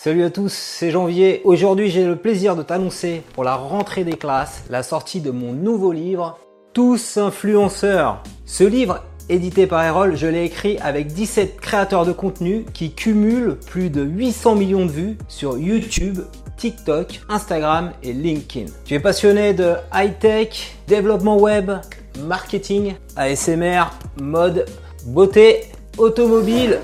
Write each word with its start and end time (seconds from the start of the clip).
Salut 0.00 0.22
à 0.22 0.30
tous, 0.30 0.52
c'est 0.52 0.92
Janvier. 0.92 1.40
Aujourd'hui, 1.42 1.90
j'ai 1.90 2.04
le 2.04 2.14
plaisir 2.14 2.54
de 2.54 2.62
t'annoncer 2.62 3.20
pour 3.34 3.42
la 3.42 3.56
rentrée 3.56 4.04
des 4.04 4.12
classes 4.12 4.62
la 4.70 4.84
sortie 4.84 5.20
de 5.20 5.32
mon 5.32 5.52
nouveau 5.52 5.90
livre, 5.90 6.38
Tous 6.72 7.16
influenceurs. 7.16 8.22
Ce 8.46 8.62
livre, 8.62 9.02
édité 9.28 9.66
par 9.66 9.82
Erol, 9.82 10.14
je 10.14 10.28
l'ai 10.28 10.44
écrit 10.44 10.78
avec 10.78 11.08
17 11.08 11.60
créateurs 11.60 12.06
de 12.06 12.12
contenu 12.12 12.64
qui 12.72 12.92
cumulent 12.92 13.56
plus 13.66 13.90
de 13.90 14.02
800 14.04 14.54
millions 14.54 14.86
de 14.86 14.92
vues 14.92 15.18
sur 15.26 15.58
YouTube, 15.58 16.20
TikTok, 16.56 17.20
Instagram 17.28 17.90
et 18.04 18.12
LinkedIn. 18.12 18.70
Tu 18.84 18.94
es 18.94 19.00
passionné 19.00 19.52
de 19.52 19.74
high-tech, 19.92 20.76
développement 20.86 21.38
web, 21.38 21.72
marketing, 22.20 22.94
ASMR, 23.16 23.86
mode, 24.22 24.64
beauté, 25.06 25.62
automobile, 25.96 26.78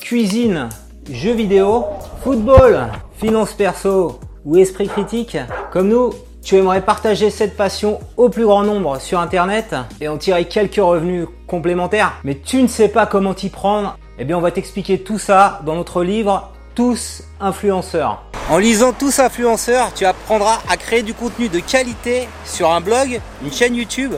cuisine, 0.00 0.70
jeux 1.08 1.34
vidéo, 1.34 1.84
football, 2.22 2.88
finance 3.16 3.52
perso 3.52 4.18
ou 4.44 4.56
esprit 4.56 4.88
critique, 4.88 5.36
comme 5.72 5.88
nous, 5.88 6.12
tu 6.42 6.56
aimerais 6.56 6.80
partager 6.80 7.30
cette 7.30 7.56
passion 7.56 8.00
au 8.16 8.28
plus 8.28 8.44
grand 8.44 8.62
nombre 8.62 9.00
sur 9.00 9.20
Internet 9.20 9.74
et 10.00 10.08
en 10.08 10.16
tirer 10.16 10.46
quelques 10.46 10.76
revenus 10.76 11.26
complémentaires, 11.46 12.14
mais 12.24 12.36
tu 12.36 12.62
ne 12.62 12.68
sais 12.68 12.88
pas 12.88 13.06
comment 13.06 13.34
t'y 13.34 13.50
prendre, 13.50 13.98
eh 14.18 14.24
bien 14.24 14.38
on 14.38 14.40
va 14.40 14.50
t'expliquer 14.50 15.00
tout 15.00 15.18
ça 15.18 15.60
dans 15.64 15.74
notre 15.74 16.02
livre 16.02 16.50
Tous 16.74 17.22
influenceurs. 17.40 18.22
En 18.50 18.58
lisant 18.58 18.92
Tous 18.92 19.18
influenceurs, 19.18 19.92
tu 19.94 20.06
apprendras 20.06 20.58
à 20.70 20.76
créer 20.76 21.02
du 21.02 21.14
contenu 21.14 21.48
de 21.48 21.60
qualité 21.60 22.28
sur 22.44 22.70
un 22.70 22.80
blog, 22.80 23.20
une 23.44 23.52
chaîne 23.52 23.74
YouTube, 23.74 24.14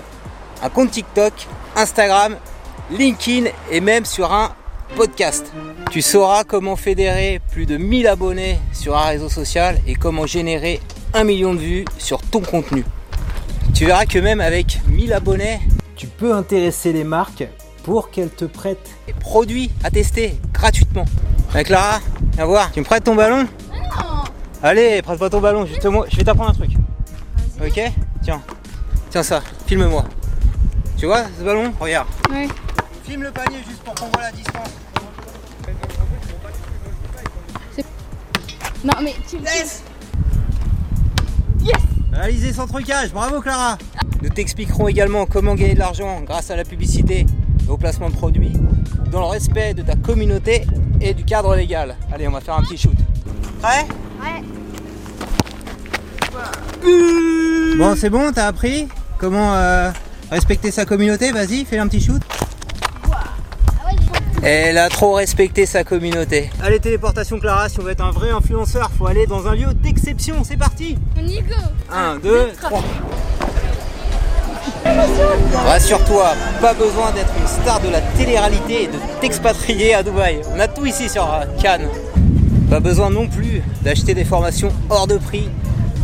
un 0.63 0.69
compte 0.69 0.91
TikTok, 0.91 1.33
Instagram, 1.75 2.37
LinkedIn 2.91 3.51
et 3.71 3.81
même 3.81 4.05
sur 4.05 4.33
un 4.33 4.51
podcast. 4.97 5.53
Tu 5.91 6.03
sauras 6.03 6.45
comment 6.45 6.77
fédérer 6.77 7.41
plus 7.51 7.67
de 7.67 7.77
1000 7.77 8.07
abonnés 8.07 8.59
sur 8.73 8.97
un 8.97 9.05
réseau 9.05 9.29
social 9.29 9.79
et 9.87 9.95
comment 9.95 10.27
générer 10.27 10.81
un 11.15 11.25
million 11.25 11.55
de 11.55 11.59
vues 11.59 11.85
sur 11.99 12.21
ton 12.21 12.41
contenu. 12.41 12.85
Tu 13.75 13.87
verras 13.87 14.07
que 14.07 14.19
même 14.19 14.41
avec 14.41 14.81
1000 14.89 15.13
abonnés, 15.13 15.61
tu 15.97 16.07
peux 16.07 16.35
intéresser 16.35 16.93
les 16.93 17.05
marques 17.05 17.47
pour 17.83 18.11
qu'elles 18.11 18.31
te 18.31 18.45
prêtent 18.45 18.91
des 19.07 19.13
produits 19.13 19.71
à 19.83 19.91
tester 19.91 20.39
gratuitement. 20.53 21.05
Avec 21.53 21.69
Clara, 21.69 22.01
viens 22.35 22.45
voir, 22.45 22.71
tu 22.73 22.81
me 22.81 22.85
prêtes 22.85 23.05
ton 23.05 23.15
ballon? 23.15 23.47
Allez, 24.63 25.01
prête-moi 25.03 25.31
ton 25.31 25.41
ballon, 25.41 25.67
justement, 25.67 26.05
je 26.09 26.17
vais 26.17 26.25
t'apprendre 26.25 26.51
un 26.51 26.55
truc. 26.55 26.71
Ok? 27.65 27.81
Tiens, 28.23 28.43
tiens 29.11 29.23
ça, 29.23 29.43
filme-moi. 29.67 30.05
Tu 30.99 31.07
vois 31.07 31.25
ce 31.39 31.43
ballon? 31.43 31.73
Regarde. 31.81 32.07
Ouais. 32.31 32.47
Filme 33.05 33.23
le 33.23 33.31
panier 33.31 33.59
juste 33.69 33.83
pour 33.83 33.95
qu'on 33.95 34.07
voit 34.07 34.23
la 34.23 34.33
distance. 34.33 34.69
Non 38.83 38.95
mais 39.03 39.15
tu 39.29 39.37
Laisse 39.39 39.83
Yes 41.61 41.77
Réalisé 42.13 42.53
sans 42.53 42.67
trucage, 42.67 43.13
bravo 43.13 43.41
Clara 43.43 43.77
Nous 44.23 44.31
t'expliquerons 44.31 44.89
également 44.89 45.27
comment 45.27 45.55
gagner 45.55 45.75
de 45.75 45.79
l'argent 45.79 46.23
grâce 46.23 46.51
à 46.51 46.57
la 46.57 46.65
publicité 46.65 47.27
et 47.67 47.71
au 47.71 47.77
placement 47.77 48.09
de 48.09 48.15
produits 48.15 48.55
dans 49.11 49.21
le 49.21 49.27
respect 49.27 49.75
de 49.75 49.83
ta 49.83 49.97
communauté 49.97 50.65
et 51.01 51.15
du 51.15 51.25
cadre 51.25 51.57
légal. 51.57 51.97
Allez, 52.13 52.29
on 52.29 52.33
va 52.33 52.41
faire 52.41 52.55
un 52.55 52.63
petit 52.63 52.79
shoot. 52.79 52.97
Prêt? 53.61 53.87
Ouais. 54.23 54.43
Bon, 57.77 57.95
c'est 57.97 58.11
bon, 58.11 58.31
t'as 58.33 58.47
appris 58.47 58.89
comment 59.19 59.55
euh, 59.55 59.91
respecter 60.31 60.71
sa 60.71 60.85
communauté? 60.85 61.33
Vas-y, 61.33 61.65
fais 61.65 61.79
un 61.79 61.89
petit 61.89 62.01
shoot. 62.01 62.23
Elle 64.43 64.79
a 64.79 64.89
trop 64.89 65.13
respecté 65.13 65.67
sa 65.67 65.85
communauté. 65.85 66.51
Allez, 66.63 66.81
téléportation 66.81 67.39
Clara, 67.39 67.69
si 67.69 67.79
on 67.79 67.83
veut 67.83 67.91
être 67.91 68.05
un 68.05 68.11
vrai 68.11 68.31
influenceur, 68.31 68.91
faut 68.97 69.07
aller 69.07 69.27
dans 69.27 69.47
un 69.47 69.55
lieu 69.55 69.75
d'exception. 69.75 70.37
C'est 70.45 70.57
parti 70.57 70.97
On 71.19 71.27
y 71.27 71.41
go 71.43 71.55
1, 71.93 72.17
2, 72.23 72.53
3. 72.61 72.83
Rassure-toi, 75.67 76.33
pas 76.61 76.73
besoin 76.73 77.13
d'être 77.13 77.33
une 77.39 77.47
star 77.47 77.81
de 77.81 77.91
la 77.91 78.01
télé-réalité 78.01 78.85
et 78.85 78.87
de 78.87 78.99
t'expatrier 79.21 79.95
à 79.95 80.03
Dubaï. 80.03 80.41
On 80.55 80.59
a 80.59 80.69
tout 80.69 80.87
ici 80.87 81.11
sur 81.11 81.29
Cannes. 81.63 81.89
Pas 82.71 82.81
besoin 82.81 83.11
non 83.11 83.27
plus 83.27 83.63
d'acheter 83.83 84.15
des 84.15 84.25
formations 84.25 84.73
hors 84.89 85.07
de 85.07 85.19
prix 85.19 85.51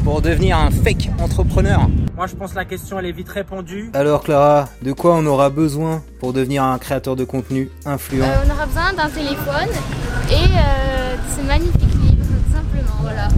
pour 0.05 0.21
devenir 0.21 0.59
un 0.59 0.71
fake 0.71 1.11
entrepreneur. 1.21 1.89
Moi, 2.17 2.27
je 2.27 2.35
pense 2.35 2.53
que 2.53 2.57
la 2.57 2.65
question, 2.65 2.99
elle 2.99 3.05
est 3.07 3.13
vite 3.13 3.29
répondue. 3.29 3.91
Alors 3.93 4.23
Clara, 4.23 4.67
de 4.81 4.93
quoi 4.93 5.15
on 5.17 5.27
aura 5.27 5.51
besoin 5.51 6.03
pour 6.19 6.33
devenir 6.33 6.65
un 6.65 6.79
créateur 6.79 7.15
de 7.15 7.25
contenu 7.25 7.71
influent 7.85 8.25
Euh, 8.25 8.45
On 8.47 8.51
aura 8.55 8.65
besoin 8.65 8.93
d'un 8.95 9.11
téléphone 9.11 9.69
et 10.31 10.35
euh, 10.35 11.15
de 11.17 11.41
ce 11.43 11.47
magnifique 11.47 11.83
livre, 11.83 12.25
tout 12.25 12.55
simplement, 12.55 12.97
voilà. 13.03 13.29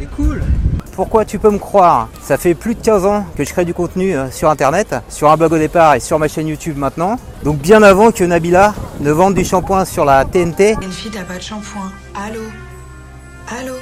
C'est 0.00 0.10
cool 0.16 0.42
Pourquoi 0.96 1.24
tu 1.24 1.38
peux 1.38 1.50
me 1.50 1.58
croire? 1.58 2.08
Ça 2.20 2.36
fait 2.36 2.54
plus 2.54 2.74
de 2.74 2.80
15 2.80 3.06
ans 3.06 3.24
que 3.36 3.44
je 3.44 3.50
crée 3.52 3.64
du 3.64 3.74
contenu 3.74 4.16
euh, 4.16 4.28
sur 4.32 4.50
internet, 4.50 4.96
sur 5.08 5.30
un 5.30 5.36
blog 5.36 5.52
au 5.52 5.58
départ 5.58 5.94
et 5.94 6.00
sur 6.00 6.18
ma 6.18 6.26
chaîne 6.26 6.48
YouTube 6.48 6.76
maintenant. 6.76 7.20
Donc 7.44 7.58
bien 7.58 7.80
avant 7.84 8.10
que 8.10 8.24
Nabila 8.24 8.74
ne 8.98 9.12
vende 9.12 9.34
du 9.34 9.44
shampoing 9.44 9.84
sur 9.84 10.04
la 10.04 10.24
TNT 10.24 10.76
Une 10.82 10.90
fille 10.90 11.12
n'a 11.12 11.22
pas 11.22 11.36
de 11.36 11.42
shampoing. 11.42 11.92
Allô? 12.26 12.40
Allô? 13.60 13.74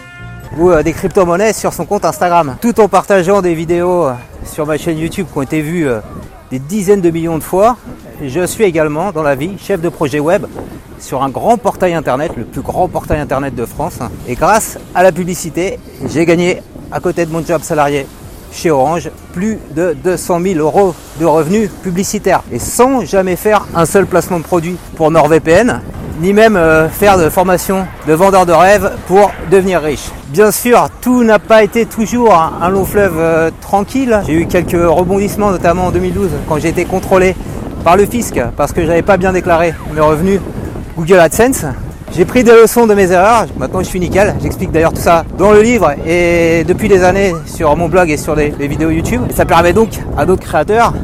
Ou 0.58 0.70
euh, 0.70 0.82
des 0.82 0.92
crypto-monnaies 0.92 1.54
sur 1.54 1.72
son 1.72 1.86
compte 1.86 2.04
Instagram. 2.04 2.56
Tout 2.60 2.78
en 2.78 2.88
partageant 2.88 3.40
des 3.40 3.54
vidéos 3.54 4.08
sur 4.44 4.66
ma 4.66 4.76
chaîne 4.76 4.98
YouTube 4.98 5.26
qui 5.30 5.38
ont 5.38 5.42
été 5.42 5.60
vues 5.60 5.88
euh, 5.88 6.00
des 6.50 6.58
dizaines 6.58 7.00
de 7.00 7.10
millions 7.10 7.38
de 7.38 7.42
fois. 7.42 7.76
Je 8.22 8.46
suis 8.46 8.64
également 8.64 9.12
dans 9.12 9.22
la 9.22 9.34
vie 9.34 9.52
chef 9.58 9.80
de 9.80 9.88
projet 9.88 10.20
web 10.20 10.46
sur 10.98 11.22
un 11.22 11.28
grand 11.28 11.58
portail 11.58 11.94
internet, 11.94 12.32
le 12.36 12.44
plus 12.44 12.60
grand 12.62 12.88
portail 12.88 13.20
internet 13.20 13.54
de 13.54 13.66
France. 13.66 13.98
Et 14.28 14.34
grâce 14.34 14.78
à 14.94 15.02
la 15.02 15.12
publicité, 15.12 15.78
j'ai 16.08 16.24
gagné 16.24 16.62
à 16.90 17.00
côté 17.00 17.26
de 17.26 17.32
mon 17.32 17.44
job 17.44 17.62
salarié 17.62 18.06
chez 18.52 18.70
Orange 18.70 19.10
plus 19.32 19.58
de 19.74 19.96
200 20.04 20.40
000 20.40 20.58
euros 20.60 20.94
de 21.18 21.24
revenus 21.24 21.68
publicitaires 21.82 22.42
et 22.52 22.58
sans 22.58 23.04
jamais 23.04 23.36
faire 23.36 23.66
un 23.74 23.84
seul 23.84 24.06
placement 24.06 24.38
de 24.38 24.44
produit 24.44 24.76
pour 24.96 25.10
NordVPN 25.10 25.80
ni 26.20 26.32
même 26.32 26.56
euh, 26.56 26.88
faire 26.88 27.18
de 27.18 27.28
formation 27.28 27.86
de 28.06 28.12
vendeur 28.12 28.46
de 28.46 28.52
rêve 28.52 28.92
pour 29.06 29.30
devenir 29.50 29.80
riche. 29.80 30.10
Bien 30.28 30.50
sûr, 30.50 30.88
tout 31.00 31.24
n'a 31.24 31.38
pas 31.38 31.62
été 31.62 31.86
toujours 31.86 32.34
un, 32.34 32.68
long 32.68 32.84
fleuve 32.84 33.16
euh, 33.18 33.50
tranquille. 33.60 34.20
J'ai 34.26 34.34
eu 34.34 34.46
quelques 34.46 34.72
rebondissements, 34.72 35.50
notamment 35.50 35.86
en 35.86 35.90
2012, 35.90 36.30
quand 36.48 36.58
j'ai 36.58 36.68
été 36.68 36.84
contrôlé 36.84 37.34
par 37.84 37.96
le 37.96 38.06
fisc 38.06 38.40
parce 38.56 38.72
que 38.72 38.84
j'avais 38.86 39.02
pas 39.02 39.16
bien 39.16 39.32
déclaré 39.32 39.74
mes 39.94 40.00
revenus 40.00 40.40
Google 40.96 41.20
AdSense. 41.20 41.66
J'ai 42.16 42.24
pris 42.24 42.44
des 42.44 42.52
leçons 42.52 42.86
de 42.86 42.94
mes 42.94 43.10
erreurs, 43.10 43.46
maintenant 43.58 43.80
je 43.80 43.86
suis 43.86 43.98
nickel. 43.98 44.36
J'explique 44.40 44.70
d'ailleurs 44.70 44.92
tout 44.92 45.02
ça 45.02 45.24
dans 45.36 45.50
le 45.50 45.62
livre 45.62 45.94
et 46.06 46.62
depuis 46.62 46.88
des 46.88 47.02
années 47.02 47.34
sur 47.44 47.76
mon 47.76 47.88
blog 47.88 48.08
et 48.08 48.16
sur 48.16 48.36
les, 48.36 48.50
vidéos 48.50 48.90
YouTube. 48.90 49.22
Ça 49.34 49.44
permet 49.44 49.72
donc 49.72 49.90
à 50.16 50.24
d'autres 50.24 50.44
créateurs 50.44 50.94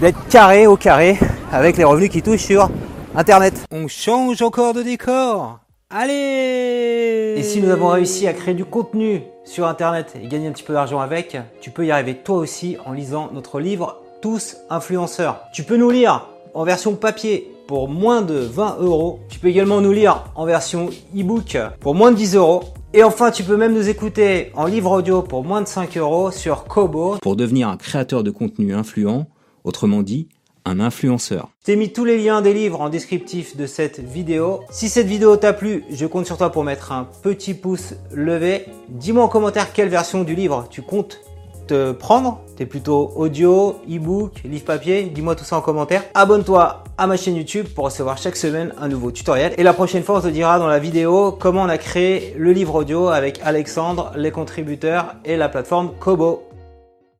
d'être 0.00 0.18
carré 0.28 0.66
au 0.66 0.76
carré 0.76 1.18
avec 1.50 1.78
les 1.78 1.84
revenus 1.84 2.10
qui 2.10 2.20
touchent 2.20 2.44
sur 2.44 2.68
Internet. 3.16 3.66
On 3.70 3.86
change 3.86 4.42
encore 4.42 4.74
de 4.74 4.82
décor. 4.82 5.60
Allez 5.88 7.34
Et 7.36 7.42
si 7.44 7.60
nous 7.60 7.70
avons 7.70 7.88
réussi 7.90 8.26
à 8.26 8.32
créer 8.32 8.54
du 8.54 8.64
contenu 8.64 9.22
sur 9.44 9.68
Internet 9.68 10.16
et 10.20 10.26
gagner 10.26 10.48
un 10.48 10.52
petit 10.52 10.64
peu 10.64 10.72
d'argent 10.72 10.98
avec, 10.98 11.36
tu 11.60 11.70
peux 11.70 11.86
y 11.86 11.92
arriver 11.92 12.16
toi 12.16 12.38
aussi 12.38 12.76
en 12.84 12.92
lisant 12.92 13.30
notre 13.32 13.60
livre 13.60 14.02
Tous 14.20 14.56
influenceurs. 14.68 15.42
Tu 15.52 15.62
peux 15.62 15.76
nous 15.76 15.90
lire 15.90 16.26
en 16.54 16.64
version 16.64 16.96
papier 16.96 17.48
pour 17.68 17.88
moins 17.88 18.20
de 18.20 18.34
20 18.34 18.78
euros. 18.80 19.20
Tu 19.28 19.38
peux 19.38 19.46
également 19.46 19.80
nous 19.80 19.92
lire 19.92 20.24
en 20.34 20.44
version 20.44 20.90
e-book 21.16 21.56
pour 21.78 21.94
moins 21.94 22.10
de 22.10 22.16
10 22.16 22.34
euros. 22.34 22.64
Et 22.94 23.04
enfin, 23.04 23.30
tu 23.30 23.44
peux 23.44 23.56
même 23.56 23.74
nous 23.74 23.88
écouter 23.88 24.50
en 24.56 24.66
livre 24.66 24.90
audio 24.90 25.22
pour 25.22 25.44
moins 25.44 25.62
de 25.62 25.68
5 25.68 25.96
euros 25.98 26.32
sur 26.32 26.64
Kobo 26.64 27.18
pour 27.22 27.36
devenir 27.36 27.68
un 27.68 27.76
créateur 27.76 28.24
de 28.24 28.32
contenu 28.32 28.74
influent, 28.74 29.28
autrement 29.62 30.02
dit, 30.02 30.28
un 30.64 30.80
influenceur. 30.80 31.48
Je 31.66 31.72
mis 31.72 31.92
tous 31.92 32.04
les 32.04 32.18
liens 32.18 32.42
des 32.42 32.54
livres 32.54 32.80
en 32.80 32.88
descriptif 32.88 33.56
de 33.56 33.66
cette 33.66 34.00
vidéo. 34.00 34.60
Si 34.70 34.88
cette 34.88 35.06
vidéo 35.06 35.36
t'a 35.36 35.52
plu, 35.52 35.84
je 35.90 36.06
compte 36.06 36.26
sur 36.26 36.36
toi 36.36 36.50
pour 36.50 36.64
mettre 36.64 36.92
un 36.92 37.08
petit 37.22 37.54
pouce 37.54 37.94
levé. 38.12 38.66
Dis-moi 38.88 39.24
en 39.24 39.28
commentaire 39.28 39.72
quelle 39.72 39.88
version 39.88 40.24
du 40.24 40.34
livre 40.34 40.66
tu 40.70 40.82
comptes 40.82 41.20
te 41.66 41.92
prendre. 41.92 42.40
T'es 42.56 42.66
plutôt 42.66 43.12
audio, 43.16 43.80
e-book, 43.88 44.42
livre 44.44 44.64
papier. 44.64 45.04
Dis-moi 45.04 45.34
tout 45.34 45.44
ça 45.44 45.56
en 45.56 45.60
commentaire. 45.60 46.04
Abonne-toi 46.14 46.84
à 46.96 47.06
ma 47.06 47.16
chaîne 47.16 47.36
YouTube 47.36 47.66
pour 47.74 47.86
recevoir 47.86 48.18
chaque 48.18 48.36
semaine 48.36 48.72
un 48.78 48.88
nouveau 48.88 49.10
tutoriel. 49.10 49.54
Et 49.58 49.62
la 49.62 49.72
prochaine 49.72 50.02
fois, 50.02 50.18
on 50.18 50.20
te 50.20 50.28
dira 50.28 50.58
dans 50.58 50.68
la 50.68 50.78
vidéo 50.78 51.32
comment 51.32 51.62
on 51.62 51.68
a 51.68 51.78
créé 51.78 52.34
le 52.38 52.52
livre 52.52 52.74
audio 52.76 53.08
avec 53.08 53.40
Alexandre, 53.44 54.12
les 54.16 54.30
contributeurs 54.30 55.14
et 55.24 55.36
la 55.36 55.48
plateforme 55.48 55.92
Kobo. 55.98 56.44